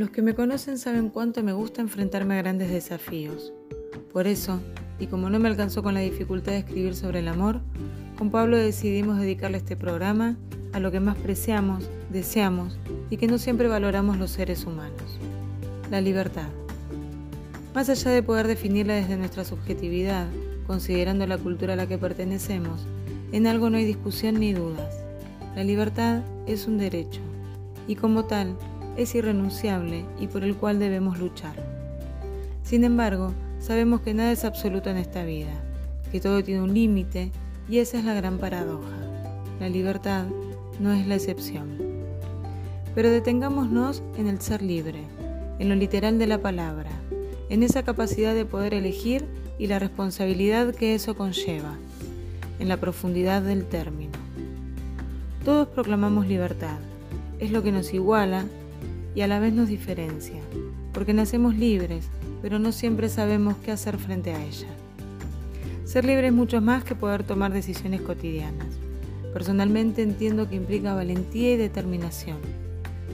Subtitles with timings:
[0.00, 3.52] Los que me conocen saben cuánto me gusta enfrentarme a grandes desafíos.
[4.10, 4.58] Por eso,
[4.98, 7.60] y como no me alcanzó con la dificultad de escribir sobre el amor,
[8.16, 10.38] con Pablo decidimos dedicarle este programa
[10.72, 12.78] a lo que más preciamos, deseamos
[13.10, 15.18] y que no siempre valoramos los seres humanos,
[15.90, 16.48] la libertad.
[17.74, 20.28] Más allá de poder definirla desde nuestra subjetividad,
[20.66, 22.86] considerando la cultura a la que pertenecemos,
[23.32, 24.94] en algo no hay discusión ni dudas.
[25.54, 27.20] La libertad es un derecho
[27.86, 28.56] y como tal
[29.02, 31.54] es irrenunciable y por el cual debemos luchar.
[32.62, 35.52] Sin embargo, sabemos que nada es absoluto en esta vida,
[36.12, 37.32] que todo tiene un límite
[37.68, 38.96] y esa es la gran paradoja.
[39.58, 40.26] La libertad
[40.80, 41.78] no es la excepción.
[42.94, 45.04] Pero detengámonos en el ser libre,
[45.58, 46.90] en lo literal de la palabra,
[47.48, 49.24] en esa capacidad de poder elegir
[49.58, 51.74] y la responsabilidad que eso conlleva,
[52.58, 54.18] en la profundidad del término.
[55.44, 56.78] Todos proclamamos libertad,
[57.38, 58.44] es lo que nos iguala
[59.14, 60.40] y a la vez nos diferencia,
[60.92, 62.08] porque nacemos libres,
[62.42, 64.68] pero no siempre sabemos qué hacer frente a ella.
[65.84, 68.68] Ser libre es mucho más que poder tomar decisiones cotidianas.
[69.32, 72.38] Personalmente entiendo que implica valentía y determinación.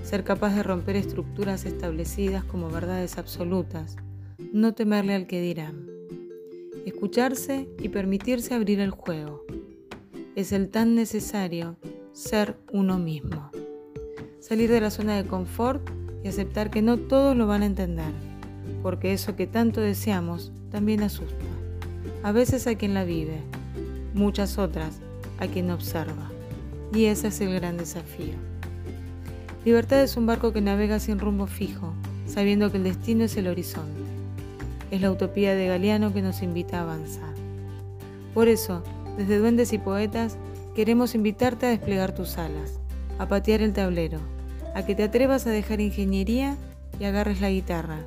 [0.02, 3.96] Ser capaz de romper estructuras establecidas como verdades absolutas.
[4.52, 5.86] No temerle al que dirán.
[6.84, 9.44] Escucharse y permitirse abrir el juego.
[10.34, 11.78] Es el tan necesario
[12.12, 13.50] ser uno mismo.
[14.48, 15.90] Salir de la zona de confort
[16.22, 18.12] y aceptar que no todos lo van a entender,
[18.80, 21.34] porque eso que tanto deseamos también asusta.
[22.22, 23.40] A veces a quien la vive,
[24.14, 25.00] muchas otras
[25.40, 26.30] a quien observa.
[26.94, 28.34] Y ese es el gran desafío.
[29.64, 31.92] Libertad es un barco que navega sin rumbo fijo,
[32.24, 34.00] sabiendo que el destino es el horizonte.
[34.92, 37.34] Es la utopía de Galeano que nos invita a avanzar.
[38.32, 38.84] Por eso,
[39.18, 40.38] desde Duendes y Poetas,
[40.76, 42.78] queremos invitarte a desplegar tus alas,
[43.18, 44.20] a patear el tablero,
[44.76, 46.54] a que te atrevas a dejar ingeniería
[47.00, 48.00] y agarres la guitarra,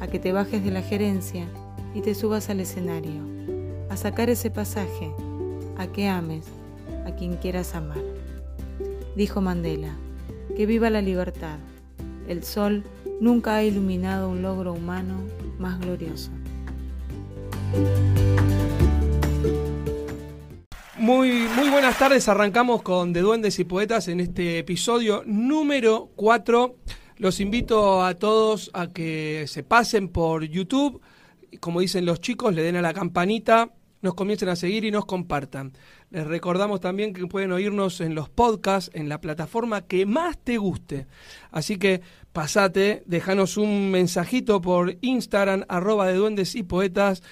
[0.00, 1.46] a que te bajes de la gerencia
[1.94, 3.22] y te subas al escenario,
[3.88, 5.10] a sacar ese pasaje,
[5.78, 6.44] a que ames
[7.06, 8.02] a quien quieras amar.
[9.16, 9.96] Dijo Mandela,
[10.58, 11.58] que viva la libertad.
[12.28, 12.84] El sol
[13.18, 15.22] nunca ha iluminado un logro humano
[15.58, 16.30] más glorioso.
[21.00, 26.76] Muy, muy buenas tardes, arrancamos con De Duendes y Poetas en este episodio número 4.
[27.16, 31.00] Los invito a todos a que se pasen por YouTube,
[31.58, 33.70] como dicen los chicos, le den a la campanita,
[34.02, 35.72] nos comiencen a seguir y nos compartan.
[36.10, 40.58] Les recordamos también que pueden oírnos en los podcasts, en la plataforma que más te
[40.58, 41.06] guste.
[41.50, 42.02] Así que
[42.32, 47.22] pasate, déjanos un mensajito por Instagram, arroba de duendes y poetas,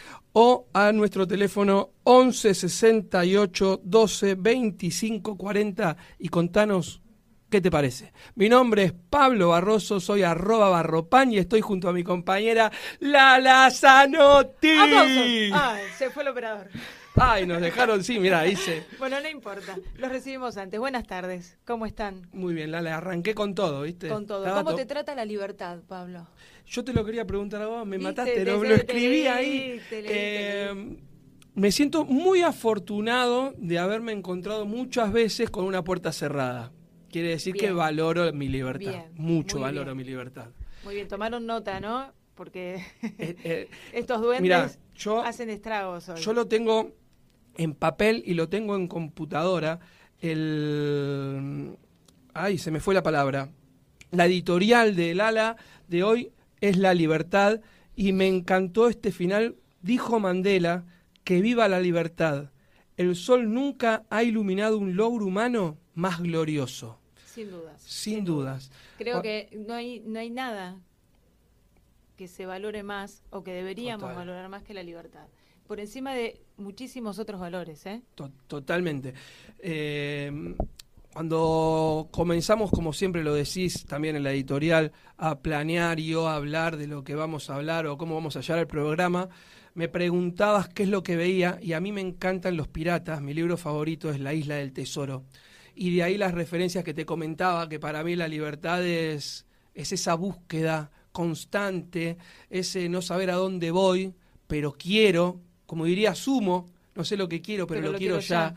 [0.41, 7.03] o a nuestro teléfono 11 68 12 25 40 y contanos
[7.51, 8.13] ¿Qué te parece?
[8.35, 13.71] Mi nombre es Pablo Barroso, soy arroba barropan y estoy junto a mi compañera Lala
[13.71, 14.69] Zanotti.
[14.69, 16.69] ¡Ay, se fue el operador!
[17.17, 18.85] Ay, nos dejaron, sí, mira, hice.
[18.99, 20.79] Bueno, no importa, los recibimos antes.
[20.79, 22.29] Buenas tardes, ¿cómo están?
[22.33, 24.09] Muy bien, Lala, arranqué con todo, ¿viste?
[24.09, 24.45] Con todo.
[24.55, 26.29] ¿Cómo te trata la libertad, Pablo?
[26.69, 29.81] Yo te lo quería preguntar a vos, me mataste, lo, escribí ahí.
[29.91, 30.99] Eh,
[31.55, 36.71] me siento muy afortunado de haberme encontrado muchas veces con una puerta cerrada.
[37.11, 40.51] Quiere decir que valoro mi libertad, mucho valoro mi libertad.
[40.85, 42.13] Muy bien, tomaron nota, ¿no?
[42.35, 44.79] Porque eh, eh, estos duendes
[45.25, 46.21] hacen estragos hoy.
[46.21, 46.93] Yo lo tengo
[47.57, 49.81] en papel y lo tengo en computadora.
[50.21, 51.77] El.
[52.35, 53.49] Ay, se me fue la palabra.
[54.11, 55.57] La editorial del ala
[55.89, 57.61] de hoy es La Libertad
[57.95, 59.57] y me encantó este final.
[59.83, 60.85] Dijo Mandela
[61.25, 62.51] que viva la libertad.
[62.97, 66.99] El sol nunca ha iluminado un logro humano más glorioso.
[67.25, 67.83] Sin dudas.
[67.83, 68.71] Sin, dudas.
[68.97, 70.81] Creo que no hay, no hay nada
[72.17, 75.29] que se valore más o que deberíamos valorar más que la libertad
[75.69, 77.85] por encima de muchísimos otros valores.
[77.87, 78.03] ¿eh?
[78.49, 79.13] totalmente.
[79.59, 80.57] Eh,
[81.19, 86.77] cuando comenzamos, como siempre lo decís también en la editorial, a planear y a hablar
[86.77, 89.29] de lo que vamos a hablar o cómo vamos a hallar el programa,
[89.75, 93.21] me preguntabas qué es lo que veía y a mí me encantan los piratas.
[93.21, 95.25] Mi libro favorito es La Isla del Tesoro.
[95.75, 99.45] Y de ahí las referencias que te comentaba, que para mí la libertad es,
[99.75, 102.17] es esa búsqueda constante,
[102.49, 104.15] ese no saber a dónde voy,
[104.47, 108.55] pero quiero, como diría Sumo, no sé lo que quiero, pero, lo, quiero, ya.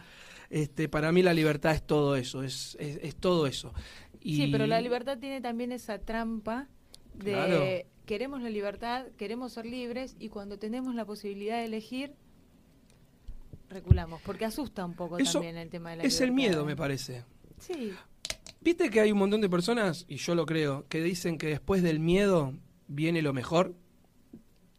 [0.51, 3.73] Este, para mí la libertad es todo eso, es, es, todo eso.
[4.21, 6.67] Sí, pero la libertad tiene también esa trampa
[7.15, 12.13] de queremos la libertad, queremos ser libres y cuando tenemos la posibilidad de elegir,
[13.69, 16.23] reculamos, porque asusta un poco también el tema de la es libertad.
[16.25, 17.23] Es el miedo, me parece.
[17.57, 17.93] Sí.
[18.59, 21.81] ¿Viste que hay un montón de personas, y yo lo creo, que dicen que después
[21.81, 22.53] del miedo
[22.87, 23.75] viene lo mejor?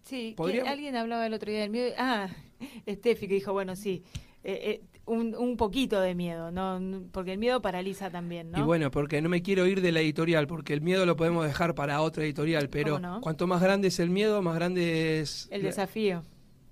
[0.02, 0.36] Sí,
[0.66, 1.94] alguien hablaba el otro día del miedo.
[1.96, 2.28] Ah,
[2.86, 4.04] Steffi que dijo, bueno, sí,
[4.44, 6.81] eh, eh, un, poquito de miedo, no
[7.12, 8.58] porque el miedo paraliza también, ¿no?
[8.58, 11.44] Y bueno, porque no me quiero ir de la editorial, porque el miedo lo podemos
[11.46, 15.49] dejar para otra editorial, pero cuanto más grande es el miedo, más grande es...
[15.50, 16.22] El desafío.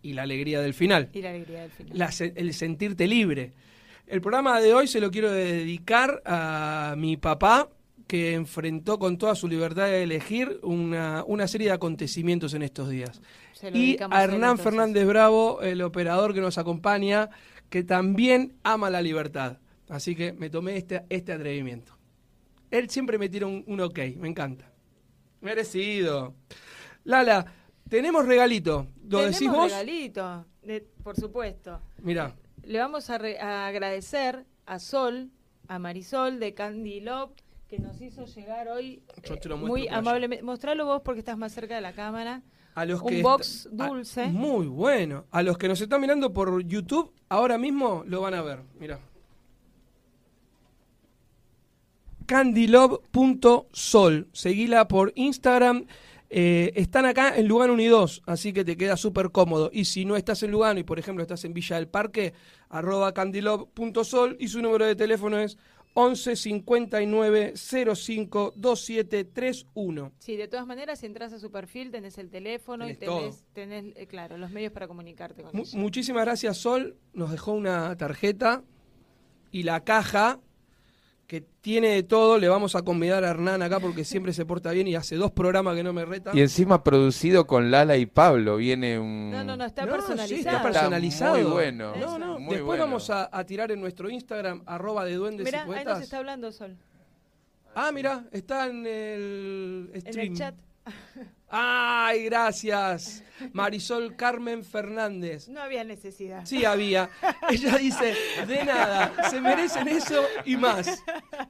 [0.03, 1.11] Y la alegría del final.
[1.12, 2.11] Y la alegría del final.
[2.37, 3.53] el sentirte libre.
[4.06, 7.69] El programa de hoy se lo quiero dedicar a mi papá,
[8.11, 12.91] que enfrentó con toda su libertad de elegir una, una serie de acontecimientos en estos
[12.91, 13.21] días.
[13.73, 17.31] Y a Hernán Fernández Bravo, el operador que nos acompaña,
[17.70, 19.58] que también ama la libertad.
[19.88, 21.96] Así que me tomé este, este atrevimiento.
[22.70, 24.70] Él siempre me tira un, ok, me encanta.
[25.40, 26.34] Merecido.
[27.05, 27.46] Lala,
[27.88, 28.87] tenemos regalito.
[29.02, 29.70] ¿Lo tenemos decís vos?
[29.70, 30.46] regalito,
[31.02, 31.81] por supuesto.
[32.02, 32.37] Mira.
[32.62, 33.17] Le vamos a,
[33.67, 35.31] agradecer a Sol,
[35.66, 37.32] a Marisol de Candy Love,
[37.69, 40.44] que nos hizo llegar hoy eh, muy amablemente.
[40.44, 42.43] Mostralo vos porque estás más cerca de la cámara.
[42.75, 44.28] A los un box dulce.
[44.28, 45.25] muy bueno.
[45.31, 48.61] A los que nos están mirando por YouTube, ahora mismo lo van a ver.
[48.78, 49.00] Mira.
[52.26, 54.28] candylove.sol.
[54.32, 55.87] Seguila por Instagram.
[56.32, 59.69] Eh, están acá en Lugano Unidos, así que te queda súper cómodo.
[59.73, 62.34] Y si no estás en Lugano y, por ejemplo, estás en Villa del Parque,
[62.69, 65.58] arroba candylove.sol y su número de teléfono es
[65.94, 70.12] 11 59 05 27 31.
[70.19, 73.87] Sí, de todas maneras, si entras a su perfil, tenés el teléfono y tenés, tenés
[73.96, 75.75] eh, claro, los medios para comunicarte con ellos.
[75.75, 76.96] Muchísimas gracias, Sol.
[77.12, 78.62] Nos dejó una tarjeta
[79.50, 80.40] y la caja
[81.31, 82.38] que tiene de todo.
[82.38, 85.31] Le vamos a convidar a Hernán acá porque siempre se porta bien y hace dos
[85.31, 86.32] programas que no me reta.
[86.35, 88.56] Y encima producido con Lala y Pablo.
[88.56, 89.31] Viene un.
[89.31, 90.56] No, no, no, está personalizado.
[90.56, 91.35] está personalizado.
[91.35, 91.94] muy bueno.
[91.94, 92.37] No, no.
[92.50, 95.87] Después vamos a, tirar en nuestro Instagram, arroba de duendes mirá, y poetas.
[95.87, 96.77] ahí nos está hablando Sol.
[97.76, 100.26] Ah, mira, está en el stream.
[100.26, 100.55] En el chat.
[101.50, 103.25] Ay, gracias.
[103.52, 105.49] Marisol Carmen Fernández.
[105.49, 106.44] No había necesidad.
[106.44, 107.11] Sí había.
[107.49, 108.14] Ella dice,
[108.47, 111.02] de nada, se merecen eso y más.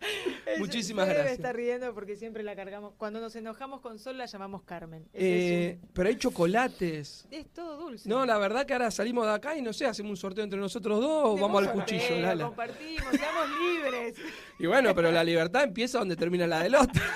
[0.58, 1.24] Muchísimas gracias.
[1.24, 2.94] Debe estar riendo porque siempre la cargamos.
[2.96, 5.06] Cuando nos enojamos con Sol la llamamos Carmen.
[5.12, 7.26] Eh, pero hay chocolates.
[7.30, 8.08] Es todo dulce.
[8.08, 10.58] No, la verdad que ahora salimos de acá y no sé, hacemos un sorteo entre
[10.58, 12.46] nosotros dos o vamos al cuchillo, Lala.
[12.46, 14.14] Compartimos, seamos libres.
[14.58, 17.02] Y bueno, pero la libertad empieza donde termina la del otro.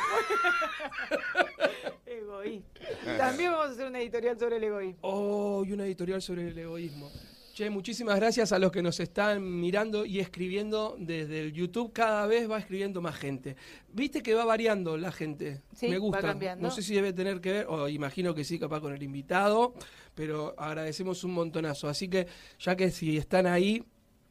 [3.19, 4.99] También vamos a hacer una editorial sobre el egoísmo.
[5.03, 7.11] Oh, y una editorial sobre el egoísmo.
[7.55, 11.93] Che, muchísimas gracias a los que nos están mirando y escribiendo desde el YouTube.
[11.93, 13.55] Cada vez va escribiendo más gente.
[13.93, 15.63] Viste que va variando la gente.
[15.73, 16.21] Sí, Me gusta.
[16.21, 16.67] Va cambiando.
[16.67, 19.75] No sé si debe tener que ver, o imagino que sí, capaz con el invitado,
[20.17, 21.89] pero agradecemos un montonazo.
[21.89, 22.27] Así que,
[22.59, 23.85] ya que si están ahí,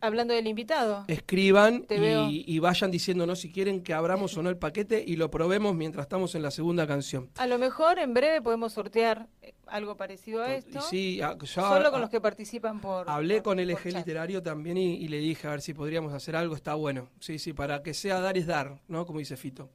[0.04, 1.06] Hablando del invitado.
[1.08, 5.76] Escriban y, vayan diciéndonos si quieren que abramos o no el paquete y lo probemos
[5.76, 7.30] mientras estamos en la segunda canción.
[7.38, 10.82] A lo mejor en breve podemos sortear eh, algo parecido a esto.
[10.82, 13.10] Sí, solo con los que participan por.
[13.10, 16.54] Hablé con el eje literario también y, le dije a ver si podríamos hacer algo.
[16.54, 17.08] Está bueno.
[17.22, 19.06] Sí, sí, para que sea dar es dar, ¿no?
[19.06, 19.70] Como dice Fito.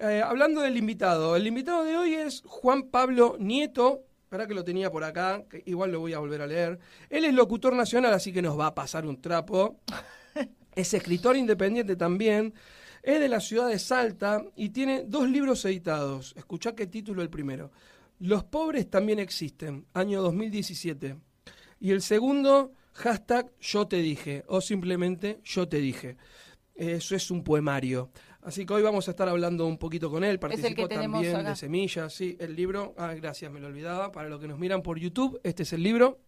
[0.00, 4.02] Eh, hablando del invitado, el invitado de hoy es Juan Pablo Nieto,
[4.36, 6.78] Espera que lo tenía por acá, que igual lo voy a volver a leer.
[7.08, 9.80] Él es locutor nacional, así que nos va a pasar un trapo.
[10.74, 12.52] es escritor independiente también.
[13.02, 16.34] Es de la ciudad de Salta y tiene dos libros editados.
[16.36, 17.72] Escuchá qué título el primero.
[18.18, 21.16] Los pobres también existen, año 2017.
[21.80, 26.18] Y el segundo, hashtag yo te dije, o simplemente yo te dije.
[26.74, 28.10] Eso es un poemario.
[28.46, 30.38] Así que hoy vamos a estar hablando un poquito con él.
[30.38, 32.94] Participó también de Semillas, sí, el libro.
[32.96, 34.12] Ah, gracias, me lo olvidaba.
[34.12, 36.20] Para los que nos miran por YouTube, este es el libro.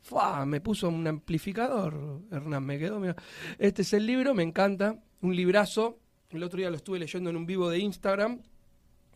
[0.00, 0.44] ¡Fua!
[0.44, 2.98] Me puso un amplificador, Hernán, me quedó.
[2.98, 3.14] Mira.
[3.60, 5.00] Este es el libro, me encanta.
[5.20, 6.00] Un librazo.
[6.30, 8.40] El otro día lo estuve leyendo en un vivo de Instagram.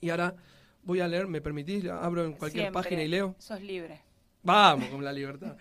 [0.01, 0.37] Y ahora
[0.85, 1.85] voy a leer, ¿me permitís?
[1.87, 3.35] Abro en cualquier página y leo.
[3.41, 4.03] Sos libre.
[4.45, 5.57] Vamos con la libertad.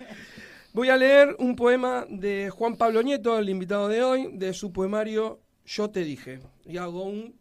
[0.72, 4.72] Voy a leer un poema de Juan Pablo Nieto, el invitado de hoy, de su
[4.72, 6.40] poemario yo te dije.
[6.66, 7.40] Y hago un...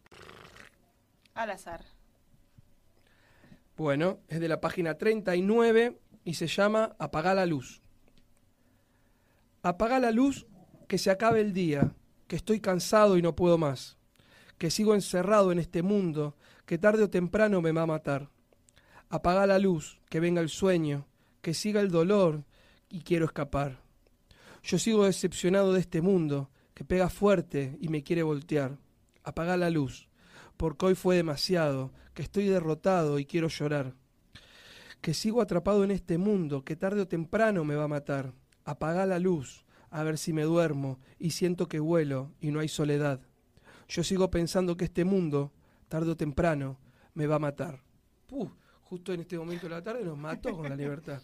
[1.33, 1.83] Al azar.
[3.75, 7.81] Bueno, es de la página 39 y se llama Apaga la luz.
[9.63, 10.45] Apaga la luz,
[10.87, 11.95] que se acabe el día,
[12.27, 13.97] que estoy cansado y no puedo más,
[14.57, 18.29] que sigo encerrado en este mundo, que tarde o temprano me va a matar.
[19.09, 21.07] Apaga la luz, que venga el sueño,
[21.41, 22.43] que siga el dolor
[22.89, 23.81] y quiero escapar.
[24.61, 28.77] Yo sigo decepcionado de este mundo, que pega fuerte y me quiere voltear.
[29.25, 30.07] Apaga la luz,
[30.55, 33.95] porque hoy fue demasiado, que estoy derrotado y quiero llorar.
[35.01, 38.31] Que sigo atrapado en este mundo, que tarde o temprano me va a matar.
[38.63, 42.69] Apaga la luz, a ver si me duermo y siento que vuelo y no hay
[42.69, 43.19] soledad.
[43.89, 45.51] Yo sigo pensando que este mundo,
[45.89, 46.79] tarde o temprano,
[47.13, 47.83] me va a matar.
[48.25, 48.49] Puh,
[48.83, 51.21] justo en este momento de la tarde nos mató con la libertad.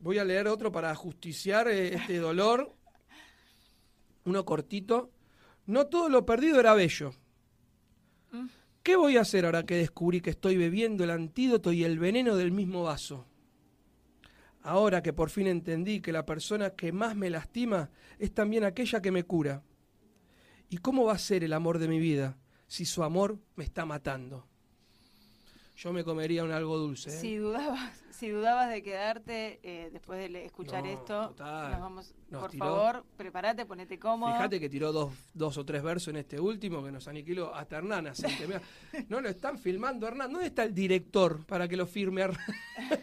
[0.00, 2.74] Voy a leer otro para justiciar eh, este dolor.
[4.24, 5.10] Uno cortito.
[5.66, 7.12] No todo lo perdido era bello.
[8.82, 12.34] ¿Qué voy a hacer ahora que descubrí que estoy bebiendo el antídoto y el veneno
[12.34, 13.26] del mismo vaso?
[14.62, 19.00] Ahora que por fin entendí que la persona que más me lastima es también aquella
[19.00, 19.62] que me cura.
[20.68, 23.84] ¿Y cómo va a ser el amor de mi vida si su amor me está
[23.84, 24.48] matando?
[25.74, 27.08] Yo me comería un algo dulce.
[27.08, 27.12] ¿eh?
[27.20, 31.70] Si dudabas, si dudabas de quedarte eh, después de escuchar No, esto, total.
[31.72, 32.64] nos vamos, Nos por tiró.
[32.66, 34.32] favor, prepárate, ponete cómodo.
[34.34, 37.78] Fíjate que tiró dos, dos o tres versos en este último que nos aniquiló hasta
[37.78, 38.08] Hernán.
[38.08, 38.60] así que mirá,
[39.08, 40.30] no lo están filmando Hernán.
[40.32, 42.46] ¿Dónde está el director para que lo firme Hernán?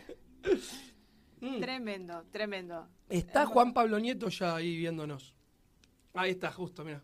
[1.42, 1.62] Mm.
[1.62, 2.88] Tremendo, tremendo.
[3.08, 5.34] Está Juan Pablo Nieto ya ahí viéndonos.
[6.14, 7.02] Ahí está, justo, mira.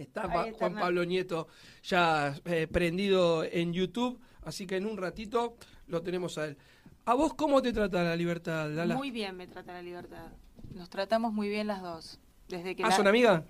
[0.00, 0.74] Está Juan Hernán.
[0.80, 1.48] Pablo Nieto
[1.82, 5.56] ya eh, prendido en YouTube, así que en un ratito
[5.88, 6.56] lo tenemos a él.
[7.04, 8.94] ¿A vos cómo te trata la libertad, Lala?
[8.96, 10.28] Muy bien me trata la libertad.
[10.74, 12.18] Nos tratamos muy bien las dos.
[12.48, 13.42] Desde que ¿Ah, la- son amigas?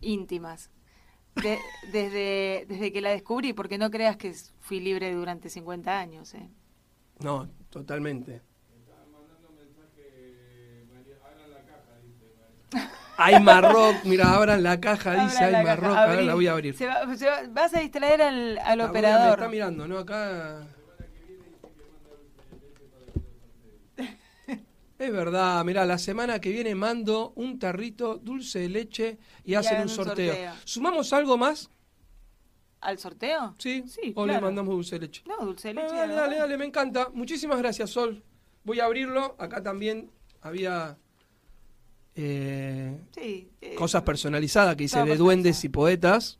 [0.00, 0.70] íntimas.
[1.36, 1.58] De-
[1.92, 6.34] desde, desde que la descubrí, porque no creas que fui libre durante 50 años.
[6.34, 6.48] ¿eh?
[7.20, 8.32] No, totalmente.
[8.32, 9.40] Hay Marroc,
[10.90, 12.26] mira, abran la caja, dice
[13.18, 13.34] hay
[14.62, 15.14] la caja,
[15.62, 16.74] Marroc, ahora la voy a abrir.
[16.76, 19.38] Se va- se va- vas a distraer al, al La voy a- Me operador.
[19.38, 19.98] está mirando, ¿no?
[19.98, 20.66] Acá.
[24.98, 29.82] Es verdad, mirá, la semana que viene mando un tarrito dulce de leche y, hacen
[29.82, 30.32] un sorteo.
[30.34, 30.52] sorteo.
[30.64, 31.70] ¿Sumamos algo más?
[32.80, 33.54] ¿Al sorteo?
[33.58, 34.46] Sí, Sí, o le claro.
[34.46, 35.22] mandamos dulce de leche.
[35.26, 35.94] No, dulce de Ah, leche.
[35.96, 37.10] dale, dale, dale, me encanta.
[37.12, 38.24] Muchísimas gracias, Sol.
[38.64, 39.36] Voy a abrirlo.
[39.38, 40.10] Acá también
[40.40, 40.96] había
[42.20, 43.48] eh, Sí.
[43.60, 46.38] eh, cosas personalizadas que todo de duendes y poetas.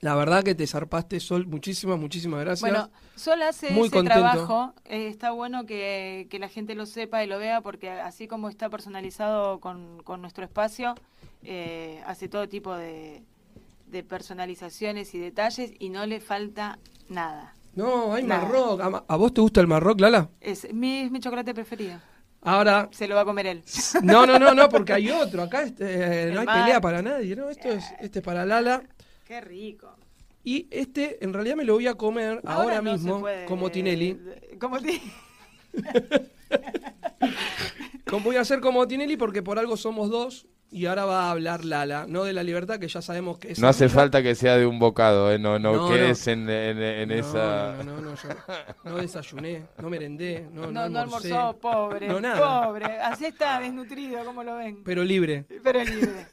[0.00, 1.46] La verdad que te zarpaste, Sol.
[1.46, 2.68] Muchísimas, muchísimas gracias.
[2.68, 4.18] Bueno, Sol hace Muy ese contento.
[4.20, 4.74] trabajo.
[4.84, 8.48] eh, está bueno que, que la gente lo sepa y lo vea porque así como
[8.48, 10.96] está personalizado con, con nuestro espacio,
[11.44, 13.22] eh, hace todo tipo de,
[13.86, 17.54] de personalizaciones y detalles y no le falta nada.
[17.76, 18.42] no, hay Nada.
[18.44, 18.80] Marroc.
[18.80, 20.30] ¿A, a vos te gusta el Marroc, Lala?
[20.40, 22.00] Es mi, es mi chocolate preferido.
[22.42, 23.62] Ahora, Se lo va a comer él.
[24.02, 25.42] no, no, no, no, porque hay otro.
[25.42, 26.64] Acá este, El no hay mar.
[26.64, 27.48] pelea para nadie, ¿no?
[27.48, 28.82] Esto es, este es para Lala.
[29.26, 29.94] Qué rico.
[30.44, 34.18] Y este, en realidad, me lo voy a comer ahora, no mismo, puede, como Tinelli.
[34.26, 35.12] eh, Como Tinelli.
[38.24, 41.64] Voy a hacer como Tinelli porque por algo somos dos y ahora va a hablar
[41.64, 43.58] Lala, no de la libertad que ya sabemos que es.
[43.60, 45.38] No hace falta que sea de un bocado, ¿eh?
[45.38, 47.76] no, no, No, quedes en, en- en No, esa...
[47.84, 48.28] No, no, no, yo
[48.84, 52.08] no desayuné, no merendé, no, No, no, no almorcé, almorzó, pobre.
[52.08, 52.66] No, nada.
[52.66, 52.86] Pobre.
[52.86, 54.82] Así está, desnutrido, como lo ven.
[54.82, 55.44] Pero libre.
[55.62, 56.26] Pero libre.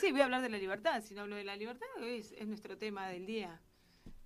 [0.00, 1.02] Sí, voy a hablar de la libertad.
[1.06, 3.60] Si no hablo de la libertad, es, es nuestro tema del día.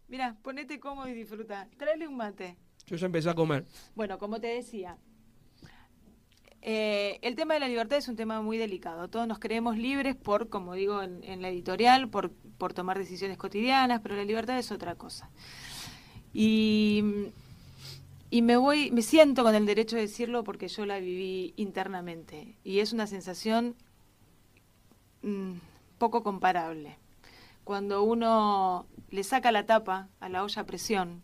[0.09, 1.69] Mira, ponete cómodo y disfruta.
[1.77, 2.57] Tráele un mate.
[2.87, 3.65] Yo ya empecé a comer.
[3.97, 4.97] Bueno, como te decía,
[6.69, 9.07] eh, el tema de la libertad es un tema muy delicado.
[9.07, 12.33] Todos nos creemos libres por, como digo en, la editorial, por,
[12.75, 15.31] tomar decisiones cotidianas, pero la libertad es otra cosa.
[16.35, 17.05] Y,
[18.33, 22.57] me voy, me siento con el derecho de decirlo porque yo la viví internamente.
[22.65, 23.77] Y es una sensación
[25.23, 25.53] mm,
[25.99, 26.99] poco comparable.
[27.63, 31.23] Cuando uno le saca la tapa a la olla presión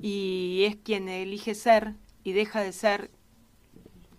[0.00, 3.10] y es quien elige ser y deja de ser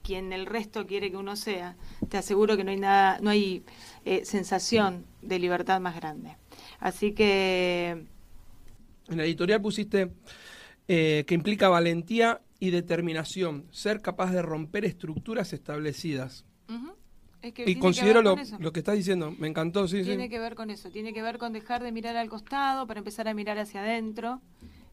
[0.05, 1.75] quien el resto quiere que uno sea,
[2.09, 3.63] te aseguro que no hay nada, no hay
[4.05, 6.37] eh, sensación de libertad más grande.
[6.79, 8.05] Así que
[9.09, 10.11] En la editorial pusiste
[10.87, 16.45] eh, que implica valentía y determinación, ser capaz de romper estructuras establecidas.
[17.41, 20.25] es que Y que considero lo, con lo que estás diciendo, me encantó, sí, tiene
[20.25, 20.29] sí.
[20.29, 23.27] que ver con eso, tiene que ver con dejar de mirar al costado para empezar
[23.27, 24.39] a mirar hacia adentro,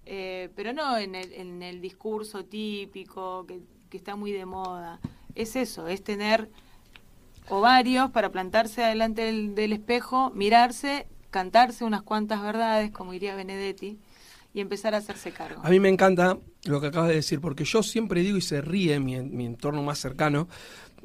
[0.07, 3.61] eh, pero no en el, en el discurso típico que,
[3.93, 5.01] que está muy de moda.
[5.35, 6.49] Es eso, es tener
[7.51, 13.99] ovarios para plantarse delante del, del espejo, mirarse, cantarse unas cuantas verdades, como diría Benedetti,
[14.55, 15.61] y empezar a hacerse cargo.
[15.63, 18.63] A mí me encanta lo que acabas de decir, porque yo siempre digo, y se
[18.63, 20.49] ríe mi, mi entorno más cercano,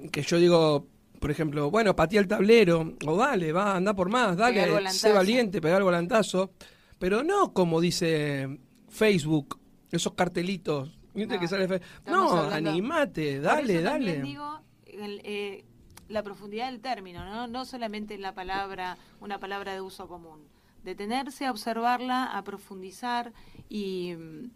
[0.10, 0.88] que yo digo,
[1.20, 5.60] por ejemplo, bueno, patea el tablero, o dale, va, anda por más, dale, sé valiente,
[5.60, 6.52] pegar el volantazo,
[6.98, 9.60] pero no como dice Facebook,
[9.92, 14.22] esos cartelitos, ¿viste No, que sale fe- estamos No, hablando- animate, dale, dale.
[14.22, 15.66] digo el, eh,
[16.08, 17.48] la profundidad del término, ¿no?
[17.48, 20.48] no solamente en la palabra, una palabra de uso común.
[20.84, 23.34] Detenerse a observarla, a profundizar
[23.68, 24.14] y...
[24.18, 24.50] mm,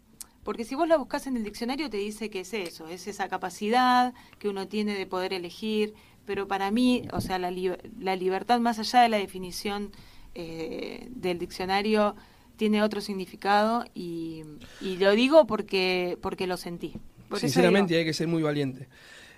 [0.44, 3.28] Porque si vos la buscas en el diccionario te dice que es eso, es esa
[3.28, 8.58] capacidad que uno tiene de poder elegir, pero para mí, o sea, la, la libertad
[8.60, 9.90] más allá de la definición
[10.34, 12.16] eh, del diccionario
[12.62, 14.44] tiene otro significado y,
[14.80, 16.94] lo digo porque, porque lo sentí.
[17.34, 18.86] Sinceramente hay que ser muy valiente.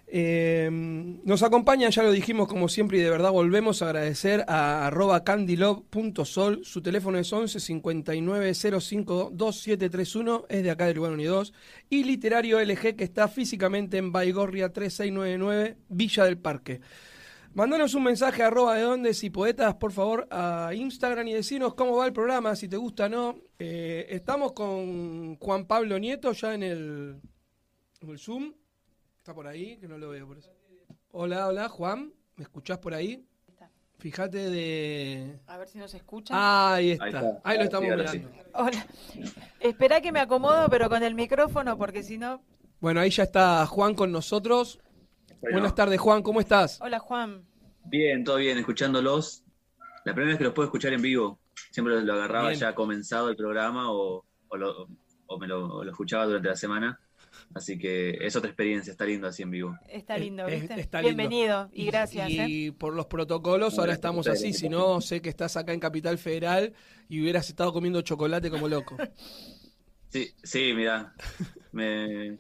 [0.07, 4.87] Eh, nos acompaña, ya lo dijimos como siempre y de verdad volvemos a agradecer a
[4.87, 11.55] arroba candylove.sol, su teléfono es 11 59 05 2731, es de acá del Lugar Unidos,
[11.89, 16.83] y Literario LG que está físicamente en Baigorria 3699, Villa del Parque.
[17.55, 21.75] Mandanos un mensaje a arroba de donde si poetas, por favor, a Instagram y decinos
[21.75, 23.39] cómo va el programa, si te gusta o no.
[23.61, 27.21] Eh, estamos con Juan Pablo Nieto ya en el,
[28.01, 28.53] en el Zoom.
[29.19, 30.51] Está por ahí, que no lo veo por eso.
[31.13, 33.25] Hola, hola, Juan, ¿me escuchás por ahí?
[33.99, 35.39] Fíjate de...
[35.47, 36.35] A ver si nos escucha.
[36.75, 38.31] ahí está, ahí, lo estamos mirando.
[38.55, 38.85] Hola.
[39.61, 42.43] Espera que me acomodo, pero con el micrófono, porque si no...
[42.81, 44.81] Bueno, ahí ya está Juan con nosotros.
[45.53, 46.81] Buenas tardes, Juan, ¿cómo estás?
[46.81, 47.45] Hola, Juan.
[47.85, 49.45] Bien, todo bien, escuchándolos.
[50.05, 51.39] La primera vez que los puedo escuchar en vivo.
[51.71, 54.25] Siempre lo agarraba ya comenzado el programa o,
[55.39, 57.01] me lo, escuchaba durante la semana.
[57.53, 59.77] Así que es otra experiencia, está lindo así en vivo.
[59.89, 60.89] Está lindo, ¿viste?
[61.03, 62.31] Bienvenido y gracias.
[62.31, 62.73] Y, ¿eh?
[62.73, 66.73] por los protocolos ahora estamos así, si no, sé que estás acá en Capital Federal
[67.09, 68.97] y hubieras estado comiendo chocolate como loco.
[70.11, 71.13] Sí, sí, mira,
[71.73, 72.39] me...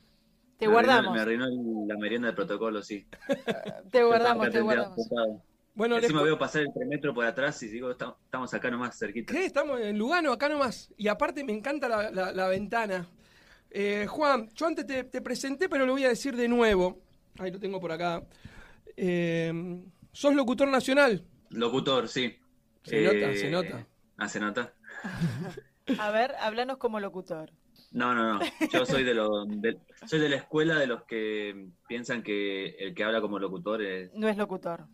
[0.58, 1.14] Te guardamos.
[1.14, 1.46] me arruinó
[1.86, 3.06] la merienda del protocolo, sí.
[3.90, 4.98] te guardamos, te guardamos.
[5.74, 9.32] Bueno, Encima veo pasar el premetro por atrás y digo, estamos acá nomás, cerquita.
[9.32, 9.44] ¿Qué?
[9.44, 10.92] Estamos en Lugano, acá nomás.
[10.96, 13.08] Y aparte me encanta la ventana.
[13.76, 17.02] Eh, Juan, yo antes te, presenté, pero lo voy a decir de nuevo.
[17.40, 18.22] Ahí lo tengo por acá.
[18.96, 19.52] Eh,
[20.12, 21.24] ¿Sos locutor nacional?
[21.50, 22.36] Locutor, sí.
[22.84, 23.86] Se nota, se nota.
[24.16, 24.72] Ah, se nota.
[25.98, 27.50] a ver, háblanos como locutor.
[27.94, 28.40] No, no, no.
[28.72, 29.46] Yo soy de, lo,
[30.06, 34.12] soy de la escuela de los que piensan que el que habla como locutor es.
[34.14, 34.86] No es locutor.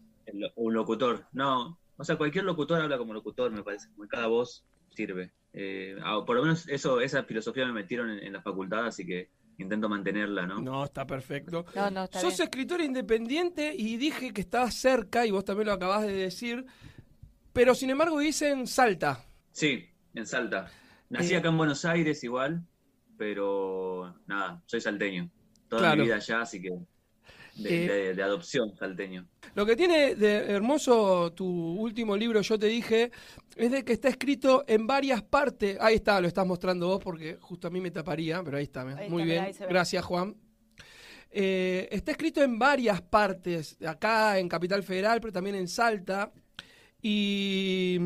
[0.56, 1.26] un locutor.
[1.32, 1.78] No.
[1.96, 3.88] O sea, cualquier locutor habla como locutor, me parece.
[4.10, 5.32] Cada voz sirve.
[5.54, 9.30] Eh, ah, por lo menos eso, esa filosofía me metieron en, la facultad, así que
[9.56, 10.60] intento mantenerla, ¿no?
[10.60, 11.64] No, está perfecto.
[11.74, 15.72] No, no, está Sos escritor independiente y dije que estabas cerca, y vos también lo
[15.72, 16.66] acabás de decir,
[17.52, 19.24] pero sin embargo dicen Salta.
[19.52, 20.70] Sí, en Salta.
[21.08, 22.64] Nací eh, acá en Buenos Aires igual,
[23.20, 25.30] pero nada, soy salteño.
[25.68, 26.70] Toda mi vida allá, así que
[27.56, 29.28] de, eh, adopción salteño.
[29.54, 33.12] Lo que tiene de hermoso tu último libro, yo te dije,
[33.56, 35.76] es de que está escrito en varias partes.
[35.82, 38.86] Ahí está, lo estás mostrando vos porque justo a mí me taparía, pero ahí está.
[38.86, 39.52] Muy bien.
[39.68, 40.34] Gracias, Juan.
[41.30, 46.32] Eh, está escrito en varias partes, acá en Capital Federal, pero también en Salta.
[47.02, 47.98] Y,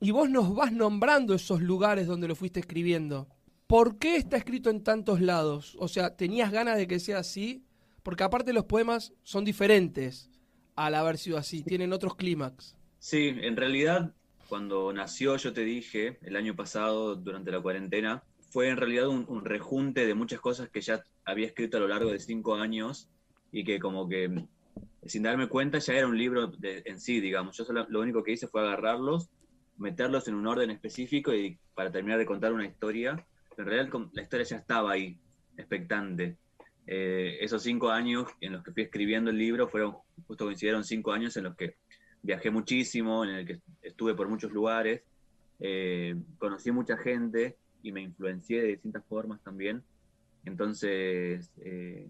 [0.00, 3.28] y vos nos vas nombrando esos lugares donde lo fuiste escribiendo.
[3.74, 5.76] ¿Por qué está escrito en tantos lados?
[5.80, 7.64] O sea, ¿tenías ganas de que sea así?
[8.04, 10.30] Porque aparte los poemas son diferentes
[10.76, 12.76] al haber sido así, tienen otros clímax.
[13.00, 14.14] Sí, en realidad
[14.48, 19.44] cuando nació yo te dije el año pasado durante la cuarentena, fue en realidad un,
[19.44, 23.08] rejunte de muchas cosas que ya había escrito a lo largo de cinco años
[23.50, 24.46] y que como que
[25.04, 27.56] sin darme cuenta ya era un libro en sí, digamos.
[27.56, 29.30] Yo lo único que hice fue agarrarlos,
[29.78, 33.26] meterlos en un orden específico y para terminar de contar una historia.
[33.56, 35.18] En realidad la historia ya estaba ahí,
[35.56, 36.36] expectante.
[36.86, 41.12] Eh, esos cinco años en los que fui escribiendo el libro fueron, justo coincidieron cinco
[41.12, 41.76] años en los que
[42.22, 45.02] viajé muchísimo, en el que estuve por muchos lugares,
[45.60, 49.82] eh, conocí mucha gente y me influencié de distintas formas también.
[50.44, 52.08] Entonces, eh,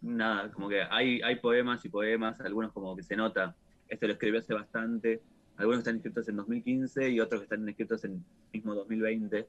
[0.00, 3.54] nada, como que hay, hay poemas y poemas, algunos como que se nota,
[3.88, 5.20] este lo escribí hace bastante,
[5.56, 9.46] algunos están escritos en 2015 y otros que están escritos en mismo 2020.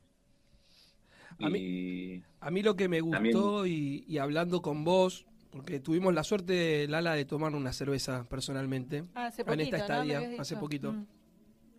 [1.39, 6.23] A mí, a mí lo que me gustó y, hablando con vos, porque tuvimos la
[6.23, 11.05] suerte, Lala, de tomar una cerveza personalmente ah, en esta estadía, hace poquito, mm.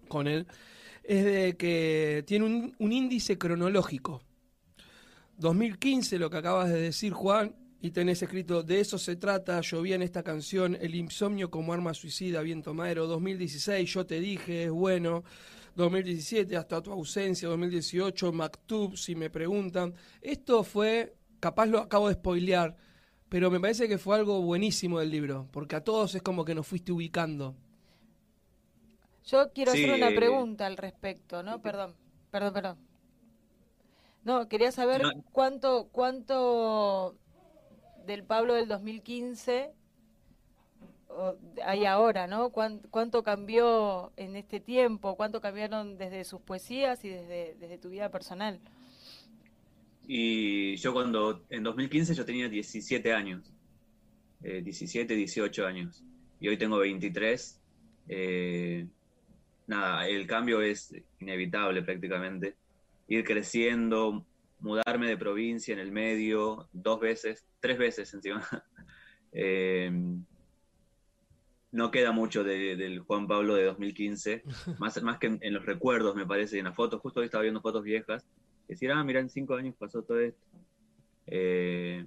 [0.09, 0.47] con él,
[1.05, 4.23] es de que tiene un, un índice cronológico.
[5.39, 9.95] 2015, lo que acabas de decir, Juan, y tenés escrito, de eso se trata, llovía
[9.95, 14.71] en esta canción, el insomnio como arma suicida, viento madero, 2016, yo te dije, es
[14.71, 15.25] bueno.
[15.77, 19.95] 2017 hasta tu ausencia, 2018, Maktub, si me preguntan.
[20.21, 22.77] Esto fue, capaz lo acabo de spoilear,
[23.29, 26.55] pero me parece que fue algo buenísimo del libro, porque a todos es como que
[26.55, 27.55] nos fuiste ubicando.
[29.27, 31.63] Yo quiero hacer una pregunta al respecto, ¿no?
[31.63, 31.95] Perdón,
[32.31, 32.79] perdón, perdón.
[34.25, 35.03] No, quería saber
[35.33, 37.17] cuánto, cuánto
[38.07, 39.73] del Pablo del 2015
[41.65, 42.51] hay ahora, ¿no?
[42.51, 45.17] ¿Cuánto, cambió en este tiempo?
[45.17, 48.61] ¿Cuánto cambiaron desde sus poesías y desde, tu vida personal?
[50.07, 53.53] Y yo cuando, en 2015 yo tenía 17 años.
[54.41, 56.03] 17, 18 años.
[56.41, 57.61] Y hoy tengo 23.
[58.09, 58.87] Eh,
[59.67, 62.55] nada, el cambio es inevitable prácticamente.
[63.07, 64.25] Ir creciendo,
[64.61, 68.47] mudarme de provincia en el medio, dos veces, tres veces encima.
[69.33, 69.89] Eh,
[71.73, 74.43] no queda mucho del Juan Pablo de 2015,
[74.79, 77.01] más, más que en, los recuerdos, me parece, en las fotos.
[77.01, 78.25] Justo hoy estaba viendo fotos viejas.
[78.69, 80.41] Decir, ah, mira, en cinco años pasó todo esto.
[81.27, 82.05] Eh,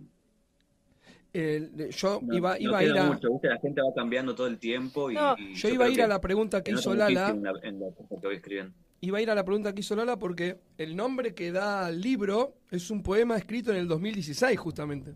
[1.34, 3.06] yo iba, iba a ir a.
[3.06, 5.10] Mucho, la gente va cambiando todo el tiempo.
[5.10, 7.34] Y, yo, iba a ir a la pregunta que hizo Lala.
[7.34, 8.72] que
[9.02, 12.00] iba a ir a la pregunta que hizo Lala porque el nombre que da al
[12.00, 15.14] libro es un poema escrito en el 2016, justamente.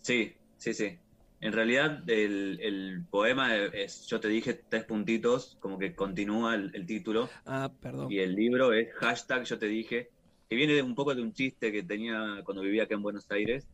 [0.00, 0.98] Sí, sí, sí.
[1.40, 7.28] En realidad, el, poema es, yo te dije, tres puntitos, como que continúa el, título.
[7.46, 8.10] Ah, perdón.
[8.10, 10.10] Y el libro es hashtag, yo te dije,
[10.48, 13.68] que viene un poco de un chiste que tenía cuando vivía acá en Buenos Aires,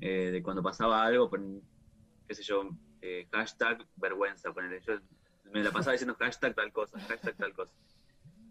[0.00, 1.30] eh, de cuando pasaba algo,
[2.26, 2.70] qué sé yo,
[3.02, 4.50] eh, hashtag vergüenza,
[4.86, 4.94] Yo
[5.52, 7.74] me la pasaba diciendo hashtag tal cosa, hashtag tal cosa.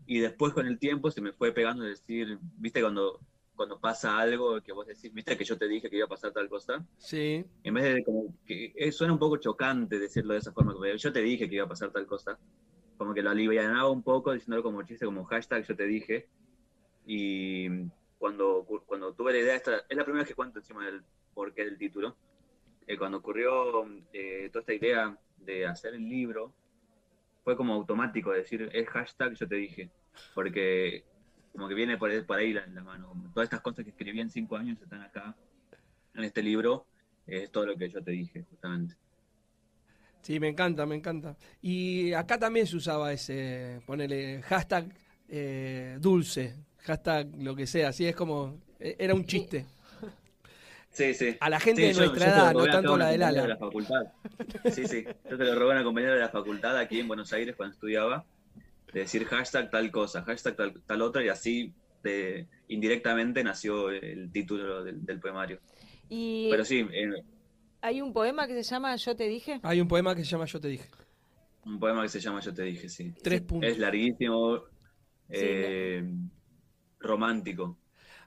[0.06, 3.20] Y después con el tiempo se me fue pegando decir, viste, cuando
[3.62, 6.32] cuando pasa algo que vos decís, viste que yo te dije que iba a pasar
[6.32, 6.84] tal cosa.
[6.98, 7.46] Sí.
[7.64, 10.88] En vez de como que eh, suena un poco chocante decirlo de esa forma, como
[10.88, 12.40] yo te dije que iba a pasar tal cosa.
[12.98, 16.28] Como que lo alivianaba un poco diciéndolo como chiste, como hashtag yo te dije.
[17.06, 17.68] Y
[18.18, 21.04] cuando, cuando tuve la idea, esta, es la primera vez que cuento encima del
[21.36, 22.18] porqué del título.
[22.88, 26.52] Eh, cuando ocurrió eh, toda esta idea de hacer el libro,
[27.44, 29.92] fue como automático decir, es hashtag yo te dije.
[30.34, 31.06] Porque
[31.52, 33.14] como que viene por, ahí la, la mano.
[33.34, 35.36] todas estas cosas que escribí en cinco años están acá
[36.16, 36.86] en este libro.
[37.28, 38.96] Es todo lo que yo te dije, justamente.
[40.22, 41.36] Sí, me encanta, me encanta.
[41.62, 44.94] Y acá también se usaba ese, ponele hashtag
[45.28, 49.66] eh, dulce, hashtag lo que sea, así es como, e, era un chiste.
[50.90, 51.38] Sí, sí.
[51.40, 53.44] A la gente de nuestra edad, no tanto la del ala.
[53.44, 54.08] De la facultad.
[54.74, 55.06] Sí, sí.
[55.30, 57.74] Yo te lo robé a una compañera de la facultad aquí en Buenos Aires cuando
[57.74, 58.26] estudiaba
[58.94, 61.74] de decir hashtag tal cosa, hashtag tal, tal otra, y así
[62.04, 65.60] de, indirectamente nació el título del, poemario.
[66.10, 66.86] Y Pero sí.
[66.92, 67.24] Eh,
[67.82, 69.60] ¿Hay un poema que se llama Yo te dije?
[69.64, 70.90] Hay un poema que se llama Yo te dije.
[71.66, 73.14] Un poema que se llama Yo te dije, sí.
[73.24, 73.70] Tres puntos.
[73.70, 74.64] Es larguísimo,
[75.30, 76.04] eh,
[77.00, 77.78] romántico.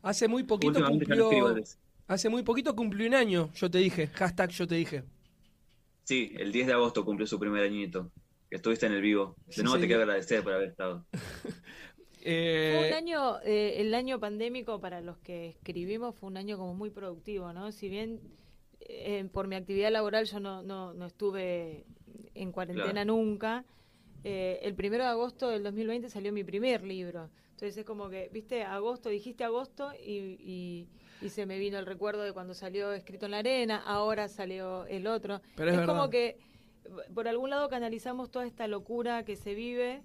[0.02, 1.56] Hace muy poquito cumplió...
[2.06, 5.04] Hace muy poquito cumplió un año, yo te dije, hashtag yo te dije.
[6.02, 8.12] Sí, el 10 de agosto cumplió su primer añito
[8.56, 9.36] estuviste en el vivo.
[9.56, 11.04] De nuevo te quiero agradecer por haber estado.
[12.26, 16.56] Eh, fue un año, eh, el año pandémico para los que escribimos fue un año
[16.56, 17.70] como muy productivo, ¿no?
[17.70, 18.18] Si bien
[18.80, 21.84] eh, por mi actividad laboral yo no, no, no estuve
[22.32, 23.66] en cuarentena nunca,
[24.22, 27.28] el primero de agosto del 2020 salió mi primer libro.
[27.50, 30.88] Entonces es como que, viste, agosto, dijiste agosto y,
[31.20, 34.86] y, se me vino el recuerdo de cuando salió Escrito en la Arena, ahora salió
[34.86, 35.42] el otro.
[35.56, 36.38] Pero es, como que
[37.14, 40.02] por algún lado canalizamos toda esta locura que se vive,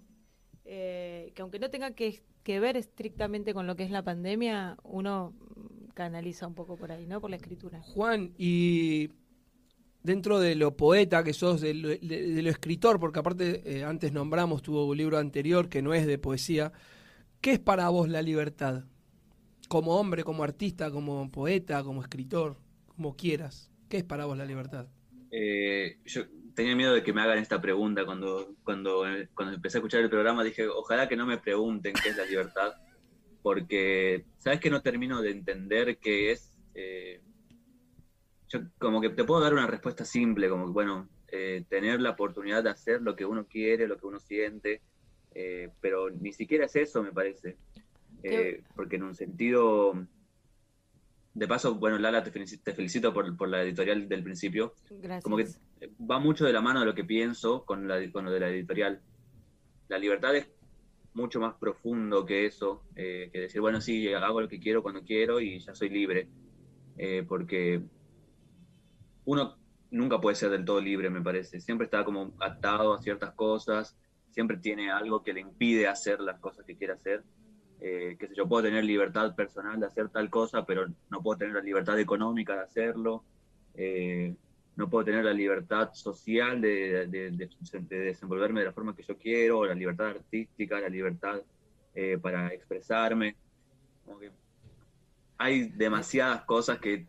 [0.66, 5.36] eh, que aunque no tenga que, ver estrictamente con lo que es la pandemia, uno
[5.94, 7.22] canaliza un poco por ahí, ¿no?
[7.22, 7.80] Por la escritura.
[7.94, 9.12] Juan, y
[10.02, 14.96] dentro de lo poeta que sos, de lo, escritor, porque aparte eh, antes nombramos tu
[14.96, 16.72] libro anterior que no es de poesía,
[17.40, 18.86] ¿qué es para vos la libertad?
[19.68, 23.70] Como hombre, como artista, como poeta, como escritor, como quieras.
[23.90, 24.88] ¿Qué es para vos la libertad?
[25.32, 26.24] Eh, yo
[26.60, 30.10] tenía miedo de que me hagan esta pregunta cuando, cuando, cuando empecé a escuchar el
[30.10, 30.44] programa.
[30.44, 32.74] Dije, ojalá que no me pregunten qué es la libertad,
[33.42, 36.52] porque sabes que no termino de entender qué es.
[36.76, 37.22] Eh,
[38.50, 42.62] yo como que te puedo dar una respuesta simple, como bueno, eh, tener la oportunidad
[42.62, 44.82] de hacer lo que uno quiere, lo que uno siente,
[45.34, 47.56] eh, pero ni siquiera es eso, me parece.
[48.76, 49.94] porque en un sentido
[51.34, 54.74] de paso, bueno, Lala, te felicito, por, la editorial del principio.
[54.90, 55.24] Gracias.
[55.24, 55.48] Como que
[56.00, 59.02] va mucho de la mano de lo que pienso con, la, lo de la editorial.
[59.88, 60.48] La libertad es
[61.14, 65.04] mucho más profundo que eso, eh, que decir, bueno, sí, hago lo que quiero cuando
[65.04, 66.28] quiero y ya soy libre.
[66.98, 67.82] Eh, porque
[69.26, 69.58] uno
[69.92, 71.60] nunca puede ser del todo libre, me parece.
[71.62, 73.98] Siempre está como atado a ciertas cosas,
[74.32, 77.24] siempre tiene algo que le impide hacer las cosas que quiere hacer
[77.82, 81.38] eh, que sé yo, puedo tener libertad personal de hacer tal cosa, pero no puedo
[81.38, 83.24] tener la libertad económica de hacerlo,
[83.76, 84.36] eh,
[84.76, 87.08] no puedo tener la libertad social de,
[87.90, 91.42] desenvolverme de la forma que yo quiero, la libertad artística, la libertad
[91.96, 93.36] eh, para expresarme.
[95.38, 97.06] hay demasiadas cosas que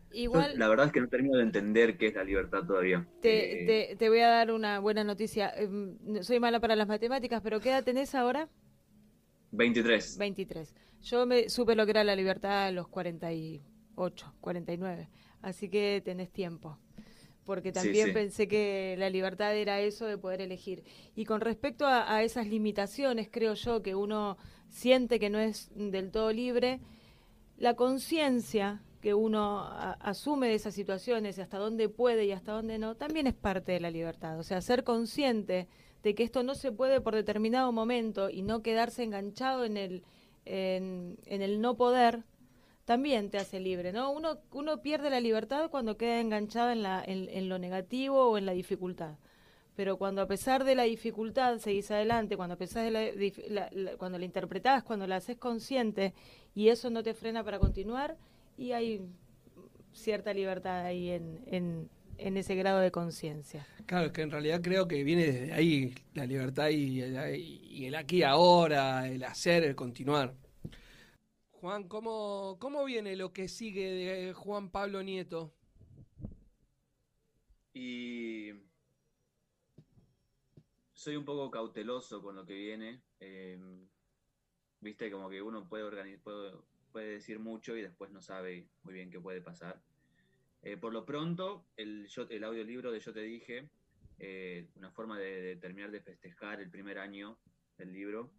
[0.55, 3.05] la verdad es que no termino de entender qué es la libertad todavía.
[3.21, 5.49] Te, te voy a dar una buena noticia.
[5.49, 8.47] Em, soy mala para las matemáticas, pero ¿qué edad tenés ahora?
[9.51, 10.17] 23.
[10.17, 10.75] 23.
[11.03, 15.09] Yo me supe lo que era la libertad a los 48, 49.
[15.41, 16.77] Así que tenés tiempo.
[17.43, 20.83] porque también pensé que la libertad era eso de poder elegir.
[21.15, 24.37] Y con respecto a, esas limitaciones, creo yo, que uno
[24.69, 26.79] siente que no es del todo libre,
[27.57, 29.67] la conciencia que uno
[29.99, 33.79] asume de esas situaciones hasta dónde puede y hasta dónde no, también es parte de
[33.79, 34.39] la libertad.
[34.39, 35.67] O sea, ser consciente
[36.03, 40.03] de que esto no se puede por determinado momento y no quedarse enganchado en el,
[40.45, 42.23] en, el no poder,
[42.85, 44.11] también te hace libre, ¿no?
[44.11, 48.45] Uno, uno pierde la libertad cuando queda enganchado en, la, en, lo negativo o en
[48.45, 49.15] la dificultad.
[49.75, 54.17] Pero cuando a pesar de la dificultad seguís adelante, cuando a pesar de la, cuando
[54.17, 56.13] la interpretás, cuando la haces consciente
[56.53, 58.17] y eso no te frena para continuar,
[58.57, 59.01] y hay
[59.93, 61.89] cierta libertad ahí en, en,
[62.37, 63.65] ese grado de conciencia.
[63.85, 68.23] Claro, es que en realidad creo que viene desde ahí la libertad y el, aquí
[68.23, 70.35] ahora, el hacer, el continuar.
[71.49, 75.53] Juan, ¿cómo, ¿cómo viene lo que sigue de Juan Pablo Nieto?
[77.73, 78.51] Y
[80.93, 83.01] soy un poco cauteloso con lo que viene.
[83.19, 83.59] Eh,
[84.79, 86.21] viste, como que uno puede organizar,
[86.91, 89.81] puede decir mucho y después no sabe muy bien qué puede pasar.
[90.63, 93.69] Eh, por lo pronto, el, el audiolibro de Yo Te Dije,
[94.19, 97.39] eh, una forma de, terminar de festejar el primer año
[97.77, 98.31] del libro.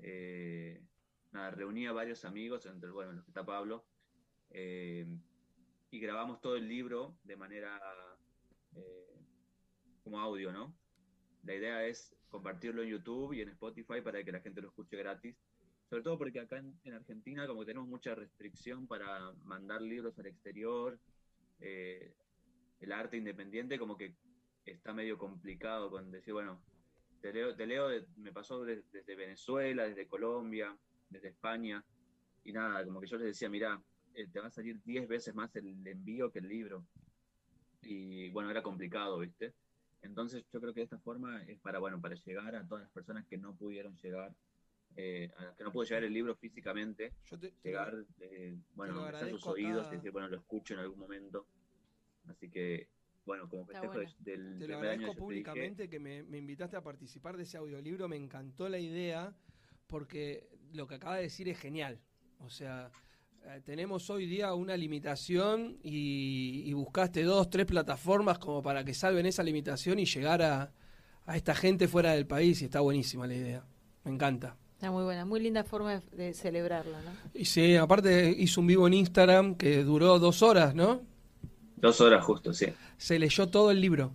[0.00, 0.82] Eh,
[1.32, 3.84] reuní a varios amigos, entre bueno, los que está Pablo,
[4.50, 7.80] y grabamos todo el libro de manera
[10.02, 10.74] como audio, ¿no?
[11.44, 14.96] La idea es compartirlo en YouTube y en Spotify para que la gente lo escuche
[14.96, 15.36] gratis
[15.88, 20.98] sobre todo porque acá en, Argentina como tenemos mucha restricción para mandar libros al exterior,
[21.60, 22.14] eh,
[22.80, 24.14] el arte independiente como que
[24.64, 26.62] está medio complicado con decir, bueno,
[27.20, 30.76] te leo, te leo me pasó desde Venezuela, desde Colombia,
[31.08, 31.84] desde España,
[32.44, 33.82] y nada, como que yo les decía, mira,
[34.14, 36.86] eh, te va a salir 10 veces más el envío que el libro.
[37.82, 39.54] Y bueno, era complicado, ¿viste?
[40.02, 42.92] Entonces yo creo que de esta forma es para, bueno, para llegar a todas las
[42.92, 44.34] personas que no pudieron llegar
[44.96, 47.12] eh, que no puedo llegar el libro físicamente,
[47.62, 51.46] llegar, eh, bueno, a sus oídos y decir, bueno, lo escucho en algún momento.
[52.26, 52.88] Así que,
[53.24, 57.58] bueno, como festejo del te lo agradezco públicamente que me, invitaste a participar de ese
[57.58, 59.34] audiolibro, me encantó la idea,
[59.86, 62.00] porque lo que acaba de decir es genial.
[62.40, 62.90] O sea,
[63.44, 68.94] eh, tenemos hoy día una limitación y, y, buscaste dos, tres plataformas como para que
[68.94, 70.72] salven esa limitación y llegar a,
[71.24, 73.66] a esta gente fuera del país y está buenísima la idea.
[74.04, 74.56] Me encanta.
[74.78, 77.10] Está muy buena, muy linda forma de celebrarla, ¿no?
[77.34, 81.02] Y sí, aparte hizo un vivo en Instagram que duró dos horas, ¿no?
[81.74, 82.66] Dos horas justo, sí.
[82.96, 84.12] Se leyó todo el libro.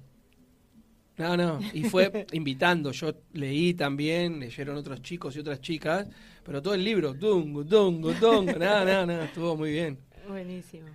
[1.17, 2.93] No, no, y fue invitando.
[2.93, 6.08] Yo leí también, leyeron otros chicos y otras chicas,
[6.45, 9.97] pero todo el libro, dungo, dungo, dungo, nada, nada, nada, estuvo muy bien.
[10.30, 10.88] Buenísimo.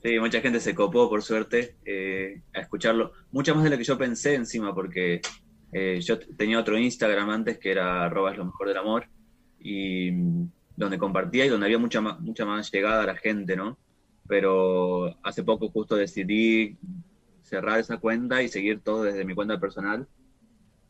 [0.00, 3.14] Sí, mucha gente se copó, por suerte, eh, a escucharlo.
[3.32, 5.20] Mucha más de lo que yo pensé encima, porque
[5.72, 9.06] eh, yo tenía otro Instagram antes que era arroba lo mejor del amor
[9.60, 13.56] y mm, donde compartía y donde había mucha más, mucha más llegada a la gente,
[13.56, 13.78] ¿no?
[14.26, 16.76] Pero hace poco justo decidí
[17.42, 20.06] cerrar esa cuenta y seguir todo desde mi cuenta personal.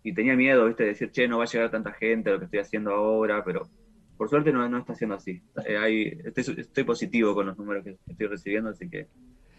[0.02, 0.84] Y tenía miedo, ¿viste?
[0.84, 3.44] De decir, che, no va a llegar tanta gente a lo que estoy haciendo ahora,
[3.44, 3.68] pero
[4.16, 5.40] por suerte no, no está siendo así.
[5.66, 9.06] Eh, estoy, positivo con los números que estoy recibiendo, así que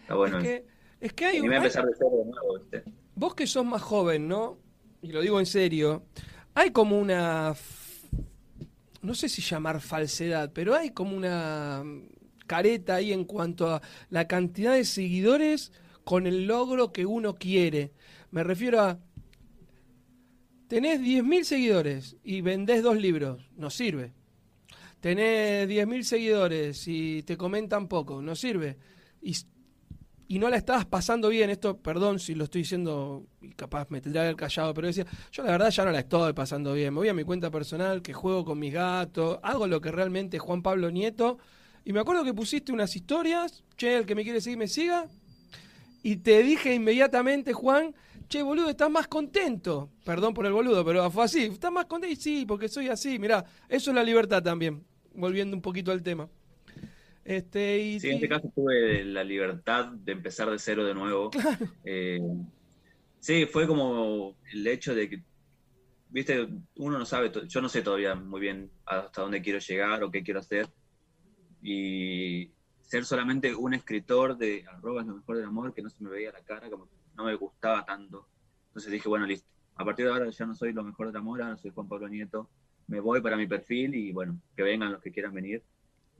[0.02, 0.38] está bueno.
[0.38, 0.64] Es que,
[1.00, 2.84] es que hay y voy a empezar de cero de nuevo, ¿viste?
[3.14, 4.58] Vos que sos más joven, ¿no?
[5.02, 6.04] Y lo digo en serio,
[6.54, 7.54] hay como una,
[9.02, 11.84] no sé si llamar falsedad, pero hay como una
[12.46, 15.72] careta ahí en cuanto a la cantidad de seguidores
[16.04, 17.92] con el logro que uno quiere.
[18.30, 18.98] Me refiero a,
[20.66, 24.12] tenés 10.000 seguidores y vendés dos libros, no sirve.
[25.00, 28.76] Tenés 10.000 seguidores y te comentan poco, no sirve.
[29.22, 29.34] Y
[30.30, 34.00] y no la estabas pasando bien, esto, perdón si lo estoy diciendo y capaz me
[34.00, 37.00] tendría haber callado, pero decía, yo la verdad ya no la estoy pasando bien, me
[37.00, 40.42] voy a mi cuenta personal, que juego con mis gatos, hago lo que realmente es
[40.44, 41.38] Juan Pablo Nieto,
[41.84, 45.08] y me acuerdo que pusiste unas historias, che, el que me quiere seguir me siga,
[46.04, 47.92] y te dije inmediatamente, Juan,
[48.28, 52.12] che, boludo, estás más contento, perdón por el boludo, pero fue así, estás más contento,
[52.12, 56.04] y sí, porque soy así, mirá, eso es la libertad también, volviendo un poquito al
[56.04, 56.28] tema.
[57.24, 61.30] Este, y, sí, en este caso tuve la libertad de empezar de cero de nuevo.
[61.84, 62.20] Eh,
[63.18, 65.22] sí, fue como el hecho de que,
[66.08, 70.10] viste, uno no sabe, yo no sé todavía muy bien hasta dónde quiero llegar o
[70.10, 70.68] qué quiero hacer.
[71.62, 76.10] Y ser solamente un escritor de arroba lo mejor del amor, que no se me
[76.10, 78.26] veía la cara, como no me gustaba tanto.
[78.68, 79.48] Entonces dije, bueno, listo.
[79.76, 82.08] A partir de ahora ya no soy lo mejor del amor, ahora soy Juan Pablo
[82.08, 82.50] Nieto.
[82.86, 85.62] Me voy para mi perfil y bueno, que vengan los que quieran venir.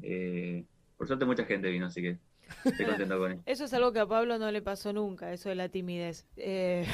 [0.02, 0.64] Eh,
[1.00, 2.18] por suerte mucha gente vino, así que
[2.62, 3.42] Estoy contento con eso.
[3.46, 6.26] Eso es algo que a Pablo no le pasó nunca, eso de la timidez.
[6.36, 6.86] Eh,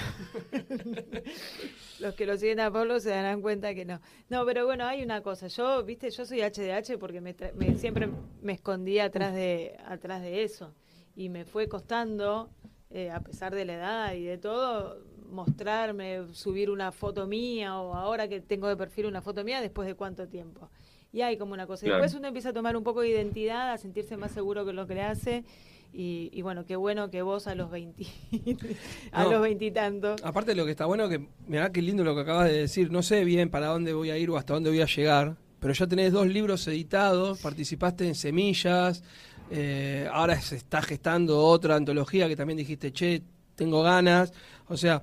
[1.99, 4.01] los que lo siguen a Pablo se darán cuenta que no.
[4.29, 5.49] No, pero bueno, hay una cosa.
[5.49, 8.09] Yo, viste, yo soy HDH porque me, me siempre
[8.43, 10.73] me escondí atrás de, atrás de eso.
[11.17, 12.49] Y me fue costando,
[12.91, 17.95] eh, a pesar de la edad y de todo, mostrarme, subir una foto mía o
[17.95, 20.71] ahora que tengo de perfil una foto mía, después de cuánto tiempo.
[21.17, 21.87] Y hay como una cosa.
[21.87, 24.75] Y después uno empieza a tomar un poco de identidad, a sentirse más seguro que
[24.75, 25.45] lo que le hace.
[25.91, 28.05] Y, bueno, qué bueno que vos a los 20,
[29.13, 30.23] a los veintitantos.
[30.23, 32.93] Aparte de lo que está bueno, que mirá qué lindo lo que acabas de decir.
[32.93, 35.73] No sé bien para dónde voy a ir o hasta dónde voy a llegar, pero
[35.73, 39.03] ya tenés dos libros editados, participaste en Semillas,
[39.51, 43.23] eh, ahora se está gestando otra antología que también dijiste, che,
[43.55, 44.35] tengo ganas.
[44.69, 45.03] O sea,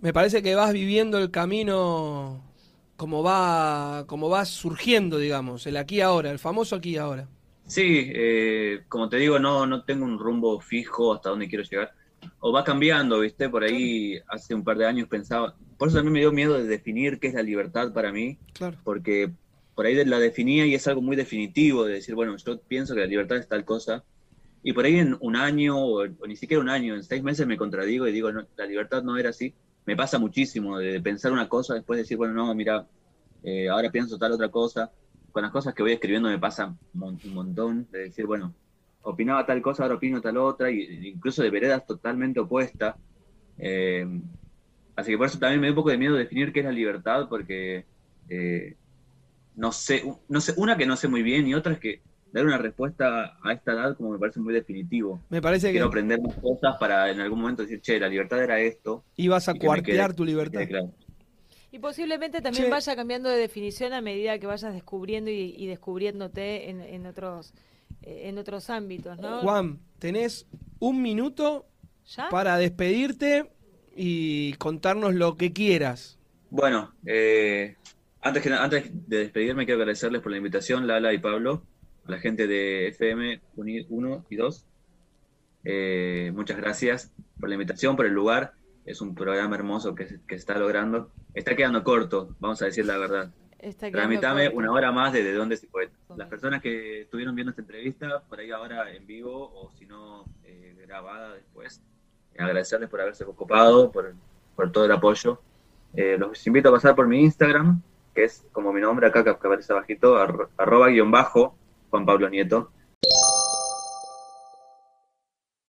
[0.00, 2.47] me parece que vas viviendo el camino
[2.98, 7.28] como va, como va surgiendo, digamos, el aquí ahora, el famoso aquí ahora.
[7.64, 11.92] Sí, eh, como te digo, no, no tengo un rumbo fijo hasta dónde quiero llegar.
[12.40, 13.48] O va cambiando, ¿viste?
[13.48, 15.54] Por ahí hace un par de años pensaba.
[15.78, 18.36] Por eso también me dio miedo de definir qué es la libertad para mí.
[18.52, 18.76] Claro.
[18.82, 19.30] Porque
[19.76, 23.00] por ahí la definía y es algo muy definitivo de decir, bueno, yo pienso que
[23.02, 24.02] la libertad es tal cosa.
[24.64, 27.56] Y por ahí en un año, o, ni siquiera un año, en seis meses me
[27.56, 29.54] contradigo y digo, no, la libertad no era así.
[29.88, 32.86] Me pasa muchísimo de pensar una cosa, después decir, bueno, no, mira,
[33.42, 34.92] eh, ahora pienso tal otra cosa
[35.30, 38.54] con las cosas que voy escribiendo me pasa un montón de decir, bueno,
[39.00, 42.96] opinaba tal cosa, ahora opino tal otra, y incluso de veredas totalmente opuestas.
[43.56, 44.06] Eh,
[44.96, 46.72] así que por eso también me da un poco de miedo definir qué es la
[46.72, 47.86] libertad, porque
[48.28, 48.76] eh,
[49.54, 52.44] no sé, no sé, una que no sé muy bien y otra es que dar
[52.44, 55.20] una respuesta a esta edad como me parece muy definitivo.
[55.28, 55.88] Me parece Quiero que...
[55.88, 59.04] aprender más cosas para en algún momento decir, che, la libertad era esto.
[59.16, 60.62] Y vas a cuartear tu libertad.
[61.70, 67.06] Y posiblemente también vaya cambiando de definición a medida que vayas descubriendo y, descubriéndote en,
[67.06, 67.52] otros
[68.02, 69.40] eh, en otros ámbitos, ¿no?
[69.40, 70.46] Juan, tenés
[70.78, 71.66] un minuto
[72.30, 73.50] para despedirte
[73.94, 76.18] y contarnos lo que quieras.
[76.50, 77.76] Bueno, eh,
[78.22, 81.62] antes, que, antes de despedirme quiero agradecerles por la invitación, Lala y Pablo,
[82.08, 84.66] a la gente de FM 1 y 2.
[85.64, 88.54] Eh, muchas gracias por la invitación, por el lugar
[88.88, 91.10] es un programa hermoso que, se está logrando.
[91.34, 93.30] Está quedando corto, vamos a decir la verdad.
[93.92, 95.90] Tramitame una hora más de, de dónde se puede.
[96.16, 100.24] Las personas que estuvieron viendo esta entrevista, por ahí ahora en vivo o si no
[100.44, 101.82] eh, grabada después,
[102.38, 104.14] agradecerles por haberse ocupado, por,
[104.56, 105.42] por todo el apoyo.
[105.94, 107.82] Eh, los invito a pasar por mi Instagram,
[108.14, 111.58] que es como mi nombre acá que aparece abajito, arroba guion bajo,
[111.90, 112.72] Juan Pablo Nieto.